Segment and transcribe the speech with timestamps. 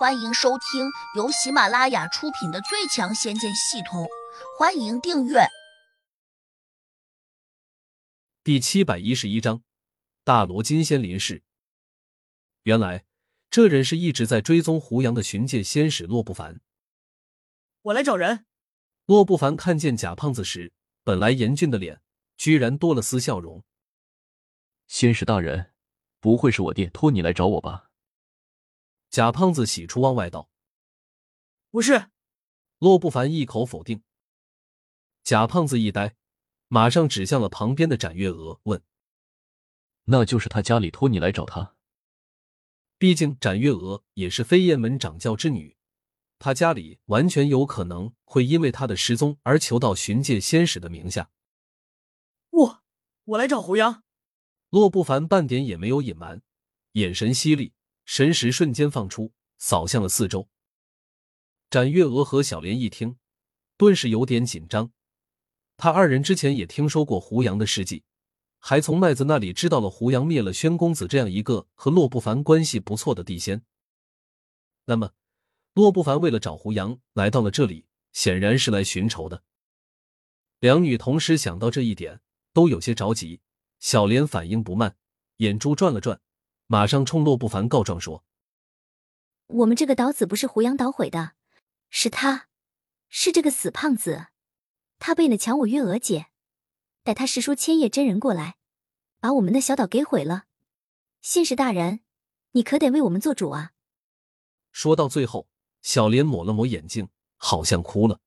[0.00, 4.04] 欢迎收听由喜马拉雅出品的《最强仙剑系统》，
[4.58, 5.40] 欢迎订阅。
[8.42, 9.62] 第七百一十一章，
[10.24, 11.42] 大罗金仙林氏。
[12.62, 13.04] 原来
[13.50, 16.62] 这人是一直在追踪胡杨的寻界仙使洛不凡。
[17.82, 18.46] 我来找人。
[19.04, 20.72] 洛不凡看见贾胖子时，
[21.04, 22.00] 本来严峻的脸
[22.38, 23.62] 居然多了丝笑容。
[24.86, 25.74] 仙使大人，
[26.20, 27.89] 不会是我爹托你来找我吧？
[29.10, 30.48] 贾胖子喜出望外道
[31.70, 32.10] ：“不是。”
[32.78, 34.02] 洛不凡一口否定。
[35.24, 36.16] 贾胖子一呆，
[36.68, 38.82] 马上指向了旁边的展月娥，问
[40.04, 41.74] ：“那就是他家里托你来找他？
[42.96, 45.76] 毕竟展月娥也是飞燕门掌教之女，
[46.38, 51.30] 他家里完全有可能会因为他的失踪而求到寻界仙使的名下。”
[52.50, 52.82] 我
[53.24, 54.04] 我来找胡杨。
[54.70, 56.42] 洛不凡半点也没有隐瞒，
[56.92, 57.74] 眼神犀利。
[58.12, 60.48] 神识瞬间放出，扫向了四周。
[61.70, 63.18] 展月娥和小莲一听，
[63.76, 64.90] 顿时有点紧张。
[65.76, 68.02] 他二人之前也听说过胡杨的事迹，
[68.58, 73.62] 还从麦子那里知道了胡杨灭了宣公子这样一个和洛不凡关系不错的地仙。
[74.86, 75.12] 那么，
[75.74, 79.44] 洛不凡为了找胡杨来到了这里，显然是来寻仇的。
[80.58, 82.20] 两女同时想到这一点，
[82.52, 83.40] 都有些着急。
[83.78, 84.96] 小莲反应不慢，
[85.36, 86.20] 眼珠转了转。
[86.72, 88.22] 马上冲洛不凡告状说
[89.48, 91.32] ：“我们这个岛子不是胡杨捣毁的，
[91.88, 92.46] 是他，
[93.08, 94.28] 是这个死胖子，
[95.00, 96.26] 他背了抢我月娥姐，
[97.02, 98.54] 带他师叔千叶真人过来，
[99.18, 100.44] 把我们的小岛给毁了。
[101.20, 102.02] 信使大人，
[102.52, 103.72] 你可得为我们做主啊！”
[104.70, 105.48] 说到最后，
[105.82, 108.20] 小莲抹了抹眼睛，好像哭了。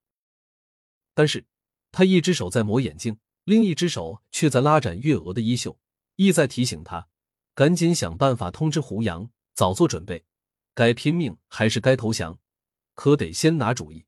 [1.14, 1.46] 但是
[1.94, 5.80] 他一只手在抹眼睛，另一只手却在拉展月娥的衣袖，
[6.18, 7.08] 意在提醒他。
[7.56, 10.26] 赶紧想办法通知胡杨，早做准备，
[10.74, 12.40] 该拼命还是该投降，
[12.96, 14.06] 可得先拿主意。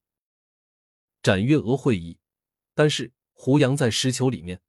[1.21, 2.17] 展月娥会意，
[2.73, 4.61] 但是胡杨在石球里面，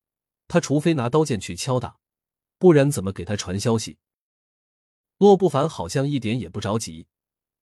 [0.47, 1.99] 他除非拿刀剑去敲打，
[2.59, 3.99] 不然怎么给他传消息？
[5.17, 7.07] 洛不凡好像一点也不着急，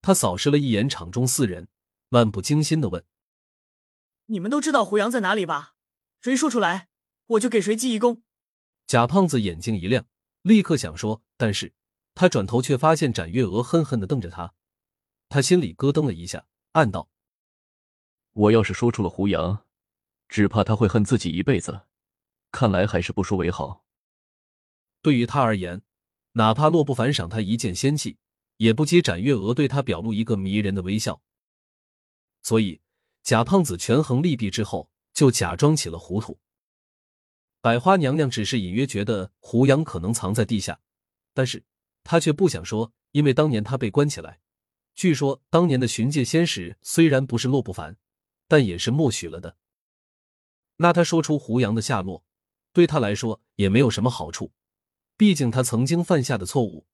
[0.03, 1.69] 他扫视了一眼场中四人，
[2.09, 3.05] 漫不经心的问
[4.27, 5.77] ：“你们都知道胡杨在哪里吧？
[6.21, 6.89] 谁说出来，
[7.27, 8.25] 我就给谁记一功。”
[8.89, 10.07] 贾胖子眼睛一亮。
[10.45, 11.73] 立刻想说，但是
[12.15, 14.53] 他转头却发现展月娥恨恨的瞪着他，
[15.31, 17.09] 他心里咯噔了一下，暗道
[18.33, 19.65] ：“我要是说出了胡杨，
[20.29, 21.87] 只怕他会恨自己一辈子。
[22.53, 23.87] 看来还是不说为好。”
[25.01, 25.81] 对于他而言，
[26.33, 28.19] 哪怕洛不凡赏他一剑仙气，
[28.59, 31.23] 也不及展月娥对他表露一个迷人的微笑。
[32.43, 32.83] 所以，
[33.23, 36.39] 贾胖子权衡利弊之后，就假装起了糊涂。
[37.65, 40.81] 百花娘娘只是隐约觉得胡杨可能藏在地下，
[41.33, 41.65] 但是
[42.03, 44.39] 她却不想说，因为当年他被关起来。
[44.95, 47.97] 据说当年的寻界仙使虽然不是洛不凡，
[48.47, 49.57] 但也是默许了的。
[50.77, 52.23] 那他说出胡杨的下落，
[52.75, 54.53] 对他来说也没有什么好处。
[55.17, 56.87] 毕竟他曾经犯下的错误，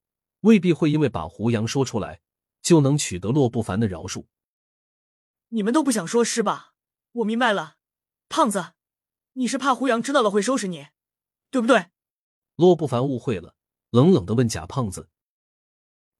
[0.42, 2.20] 未必会因为把胡杨说出来，
[2.62, 4.26] 就能取得洛不凡的饶恕。
[5.48, 6.74] 你们都不想说，是吧？
[7.10, 7.78] 我明白了，
[8.28, 8.74] 胖子。
[9.34, 10.88] 你是怕胡杨知道了会收拾你，
[11.50, 11.90] 对不对？
[12.56, 13.54] 洛不凡误会了，
[13.90, 15.08] 冷冷的问贾胖子。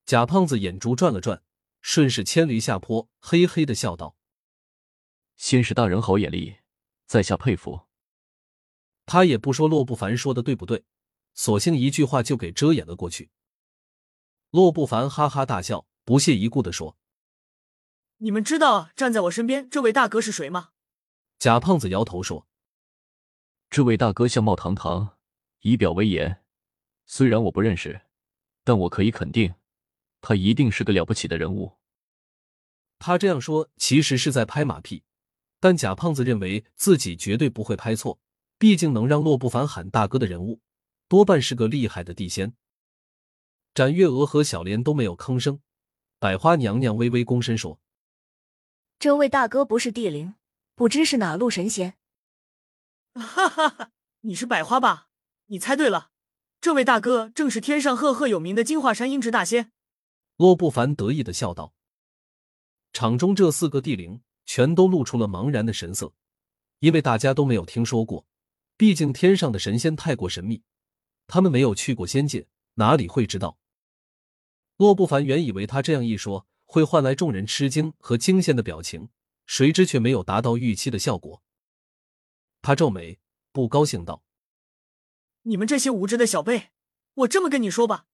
[0.07, 1.43] 贾胖子眼珠转了转，
[1.81, 4.17] 顺势牵驴下坡，嘿嘿的笑道
[5.37, 6.59] ：“先是大人好眼力，
[7.07, 7.89] 在下佩服。”
[9.07, 10.85] 他也不说洛不凡说的对不对，
[11.35, 13.31] 索性一句话就给遮掩了过去。
[14.51, 16.97] 洛不凡哈哈大笑，不屑一顾的说
[18.19, 20.71] ：“你们知道站在我身边这位大哥是谁吗？”
[21.39, 22.47] 贾胖子摇头说。
[23.71, 25.17] 这位大哥相貌堂堂，
[25.61, 26.43] 仪表威严。
[27.07, 28.01] 虽然我不认识，
[28.65, 29.55] 但我可以肯定，
[30.21, 31.79] 他一定是个了不起的人物。
[32.99, 35.05] 他这样说其实是在拍马屁，
[35.61, 38.19] 但贾胖子认为自己绝对不会拍错。
[38.59, 40.61] 毕竟能让洛不凡喊大哥的人物，
[41.07, 42.55] 多半是个厉害的地仙。
[43.73, 45.61] 展月娥和小莲都没有吭声。
[46.19, 47.81] 百花娘娘微微躬身说
[48.99, 50.35] ：“这位大哥不是地灵，
[50.75, 51.95] 不知是哪路神仙。”
[53.15, 53.91] 哈哈哈！
[54.21, 55.09] 你是百花吧？
[55.47, 56.11] 你猜对了，
[56.61, 59.73] 这位大哥正是天上赫赫有名的金华山阴直大仙。
[60.37, 61.75] 洛不凡得意的笑道。
[62.93, 66.13] 场中这四个地灵全都露出了茫然的神色，
[66.79, 68.27] 因为大家都没有听说过。
[68.77, 70.63] 毕竟天上的神仙太过神秘，
[71.27, 73.59] 他们没有去过仙界，哪里会知道？
[74.77, 79.09] 洛不凡原以为他这样一说会换来众人吃惊和惊羡的表情，
[79.47, 81.43] 谁知却没有达到预期的效果。
[82.63, 83.19] 他皱眉，
[83.53, 84.23] 不高兴道
[85.43, 86.71] ：“你们这些无知的小辈，
[87.15, 88.07] 我这么跟你说吧，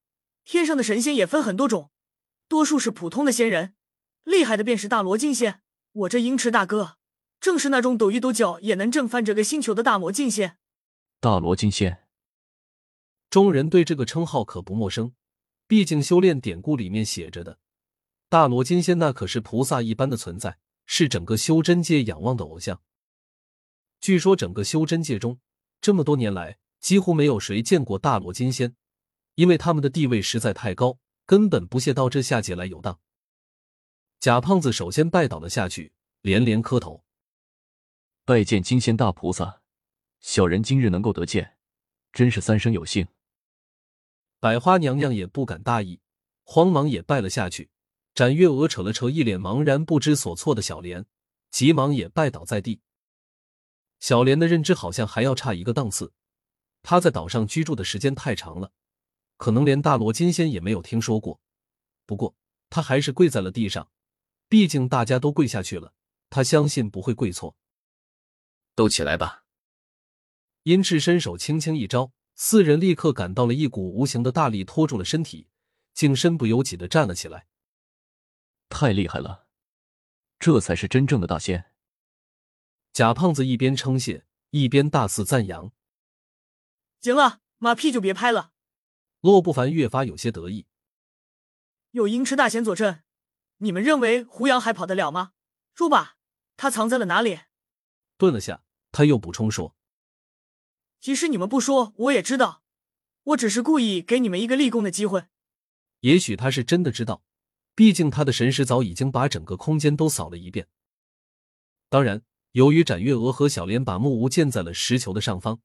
[0.45, 1.91] 天上的神仙也分很多种，
[2.49, 3.75] 多数是普通的仙人，
[4.25, 5.63] 厉害的便是大罗金仙。
[5.93, 6.99] 我这鹰翅大哥，
[7.41, 10.59] 正是那种抖一抖脚也能震翻整个星球的大罗金仙。
[11.21, 12.07] 大罗金仙，
[13.31, 15.15] 众人对这个称号可不陌生，
[15.67, 17.59] 毕竟修炼典故里面写着的，
[18.29, 22.83] 大罗金仙那可是菩萨一般的存在，是整个修真界仰望的偶像。
[24.07, 25.41] 据说整个修真界中，
[25.81, 28.77] 这么多年来几乎没有谁见过大罗金仙，
[29.35, 33.01] 因为他们的地位实在太高，根本不屑到这下界来游荡。
[34.21, 37.03] 贾胖子首先拜倒了下去，连连磕头，
[38.25, 39.61] 拜见金仙大菩萨。
[40.21, 41.57] 小人今日能够得见，
[42.13, 43.09] 真是三生有幸。
[44.39, 45.99] 百花娘娘也不敢大意，
[46.45, 47.71] 慌忙也拜了下去。
[48.15, 51.05] 展月娥扯了扯一脸茫然不知所措的小莲，
[51.51, 52.83] 急忙也拜倒在地。
[53.99, 56.13] 小莲的认知好像还要差一个档次，
[56.83, 58.73] 她在岛上居住的时间太长了，
[59.37, 61.41] 可能连大罗金仙也没有听说过。
[62.05, 62.37] 不过
[62.71, 63.91] 他还是跪在了地上，
[64.49, 65.95] 毕竟大家都跪下去了，
[66.31, 67.57] 他相信不会跪错。
[68.75, 69.45] 都起来吧。
[70.63, 75.49] 殷赤伸手轻轻一招，四人立刻感到了一股无形的大力拖住了身体，
[75.95, 77.47] 竟身不由己的站了起来。
[78.69, 79.47] 太厉害了，
[80.39, 81.73] 这才是真正的大仙。
[82.97, 85.71] 贾胖子一边称谢，一边大肆赞扬。
[87.03, 88.53] 行了，马屁就别拍了。
[89.21, 90.67] 洛不凡越发有些得意。
[91.91, 93.05] 有鹰池大贤坐镇，
[93.59, 95.33] 你们认为胡杨还跑得了吗？
[95.75, 96.17] 说吧，
[96.57, 97.41] 他藏在了哪里？
[98.17, 99.77] 顿了下，他又补充说。
[100.99, 102.63] 即使你们不说，我也知道。
[103.25, 105.27] 我只是故意给你们一个立功的机会。
[106.01, 107.23] 也许他是真的知道，
[107.75, 110.67] 毕竟他的神识早已经把整个空间都扫了一遍。
[111.91, 112.23] 当然，
[112.57, 115.61] 由于展月娥和小莲把木屋建在了石球的上方，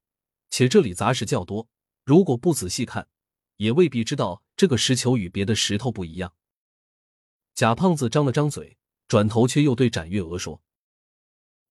[0.49, 1.69] 且这里杂石较多，
[2.03, 3.07] 如果不仔细看，
[3.55, 6.33] 也未必知道这个石球与别的石头不一样。
[7.53, 8.77] 贾胖子张了张嘴，
[9.07, 10.61] 转头却又对展月娥说：“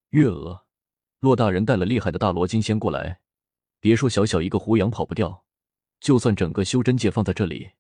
[0.09, 0.65] 月娥，
[1.19, 3.21] 骆大人带了厉害的大罗金仙过来。”
[3.79, 5.45] 别说小小一个胡杨跑不掉，
[6.01, 7.73] 就算整个修真界放在这里，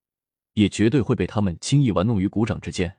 [0.52, 2.98] 也绝对会被他们轻易玩弄于股掌之间。